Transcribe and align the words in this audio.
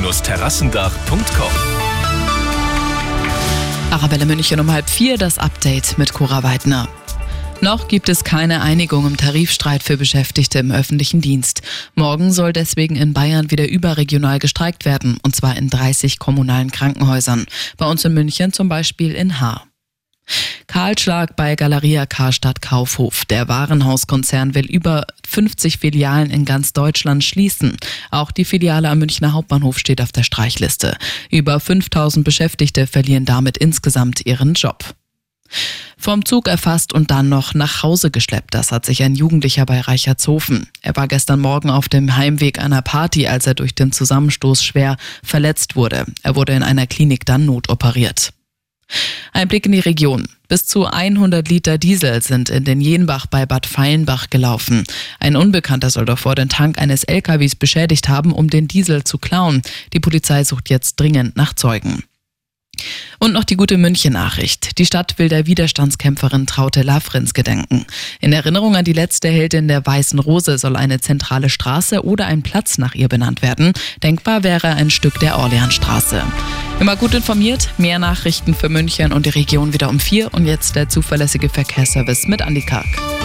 münchen-terrassendach.com 0.00 1.52
Arabelle 3.90 4.24
München 4.24 4.58
um 4.60 4.70
halb 4.70 4.88
vier, 4.88 5.18
das 5.18 5.38
Update 5.38 5.98
mit 5.98 6.14
Cora 6.14 6.42
Weidner. 6.42 6.88
Noch 7.60 7.88
gibt 7.88 8.08
es 8.08 8.24
keine 8.24 8.62
Einigung 8.62 9.06
im 9.06 9.18
Tarifstreit 9.18 9.82
für 9.82 9.98
Beschäftigte 9.98 10.58
im 10.58 10.72
öffentlichen 10.72 11.20
Dienst. 11.20 11.60
Morgen 11.94 12.32
soll 12.32 12.54
deswegen 12.54 12.96
in 12.96 13.12
Bayern 13.12 13.50
wieder 13.50 13.68
überregional 13.68 14.38
gestreikt 14.38 14.86
werden, 14.86 15.18
und 15.22 15.36
zwar 15.36 15.56
in 15.56 15.68
30 15.68 16.18
kommunalen 16.18 16.70
Krankenhäusern. 16.70 17.44
Bei 17.76 17.86
uns 17.86 18.02
in 18.04 18.14
München 18.14 18.54
zum 18.54 18.70
Beispiel 18.70 19.12
in 19.12 19.40
Haar. 19.40 19.69
Kahlschlag 20.70 21.34
bei 21.34 21.56
Galeria 21.56 22.06
Karstadt 22.06 22.62
Kaufhof. 22.62 23.24
Der 23.24 23.48
Warenhauskonzern 23.48 24.54
will 24.54 24.66
über 24.66 25.04
50 25.26 25.78
Filialen 25.78 26.30
in 26.30 26.44
ganz 26.44 26.72
Deutschland 26.72 27.24
schließen. 27.24 27.76
Auch 28.12 28.30
die 28.30 28.44
Filiale 28.44 28.88
am 28.88 29.00
Münchner 29.00 29.32
Hauptbahnhof 29.32 29.80
steht 29.80 30.00
auf 30.00 30.12
der 30.12 30.22
Streichliste. 30.22 30.96
Über 31.28 31.58
5000 31.58 32.24
Beschäftigte 32.24 32.86
verlieren 32.86 33.24
damit 33.24 33.56
insgesamt 33.56 34.24
ihren 34.26 34.54
Job. 34.54 34.94
Vom 35.98 36.24
Zug 36.24 36.46
erfasst 36.46 36.92
und 36.92 37.10
dann 37.10 37.28
noch 37.28 37.52
nach 37.52 37.82
Hause 37.82 38.12
geschleppt. 38.12 38.54
Das 38.54 38.70
hat 38.70 38.86
sich 38.86 39.02
ein 39.02 39.16
Jugendlicher 39.16 39.66
bei 39.66 39.80
Reichertshofen. 39.80 40.68
Er 40.82 40.94
war 40.94 41.08
gestern 41.08 41.40
Morgen 41.40 41.70
auf 41.70 41.88
dem 41.88 42.14
Heimweg 42.14 42.60
einer 42.60 42.82
Party, 42.82 43.26
als 43.26 43.48
er 43.48 43.54
durch 43.54 43.74
den 43.74 43.90
Zusammenstoß 43.90 44.62
schwer 44.62 44.98
verletzt 45.24 45.74
wurde. 45.74 46.06
Er 46.22 46.36
wurde 46.36 46.52
in 46.52 46.62
einer 46.62 46.86
Klinik 46.86 47.26
dann 47.26 47.44
notoperiert. 47.44 48.30
Ein 49.32 49.48
Blick 49.48 49.66
in 49.66 49.72
die 49.72 49.80
Region. 49.80 50.26
Bis 50.48 50.66
zu 50.66 50.86
100 50.86 51.48
Liter 51.48 51.78
Diesel 51.78 52.22
sind 52.22 52.50
in 52.50 52.64
den 52.64 52.80
Jenbach 52.80 53.26
bei 53.26 53.46
Bad 53.46 53.66
Feilenbach 53.66 54.30
gelaufen. 54.30 54.84
Ein 55.20 55.36
Unbekannter 55.36 55.90
soll 55.90 56.04
davor 56.04 56.34
den 56.34 56.48
Tank 56.48 56.78
eines 56.78 57.04
LKWs 57.04 57.54
beschädigt 57.54 58.08
haben, 58.08 58.32
um 58.32 58.50
den 58.50 58.66
Diesel 58.66 59.04
zu 59.04 59.18
klauen. 59.18 59.62
Die 59.92 60.00
Polizei 60.00 60.42
sucht 60.44 60.70
jetzt 60.70 60.98
dringend 60.98 61.36
nach 61.36 61.54
Zeugen. 61.54 62.02
Und 63.18 63.32
noch 63.32 63.44
die 63.44 63.56
gute 63.56 63.76
München-Nachricht. 63.76 64.78
Die 64.78 64.86
Stadt 64.86 65.18
will 65.18 65.28
der 65.28 65.46
Widerstandskämpferin 65.46 66.46
Traute 66.46 66.82
Lafrins 66.82 67.34
gedenken. 67.34 67.84
In 68.20 68.32
Erinnerung 68.32 68.76
an 68.76 68.84
die 68.84 68.92
letzte 68.92 69.28
Heldin 69.28 69.68
der 69.68 69.84
Weißen 69.84 70.18
Rose 70.18 70.56
soll 70.58 70.76
eine 70.76 71.00
zentrale 71.00 71.50
Straße 71.50 72.04
oder 72.04 72.26
ein 72.26 72.42
Platz 72.42 72.78
nach 72.78 72.94
ihr 72.94 73.08
benannt 73.08 73.42
werden. 73.42 73.72
Denkbar 74.02 74.42
wäre 74.42 74.68
ein 74.68 74.90
Stück 74.90 75.20
der 75.20 75.38
Orleansstraße. 75.38 76.22
Immer 76.80 76.96
gut 76.96 77.12
informiert, 77.12 77.74
mehr 77.76 77.98
Nachrichten 77.98 78.54
für 78.54 78.70
München 78.70 79.12
und 79.12 79.26
die 79.26 79.30
Region 79.30 79.74
wieder 79.74 79.90
um 79.90 80.00
vier 80.00 80.32
und 80.32 80.46
jetzt 80.46 80.76
der 80.76 80.88
zuverlässige 80.88 81.50
Verkehrsservice 81.50 82.26
mit 82.26 82.40
Andi 82.40 82.62
Karg. 82.62 83.19